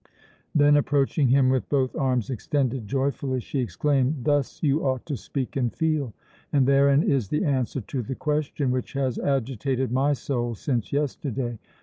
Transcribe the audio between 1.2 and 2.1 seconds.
him with both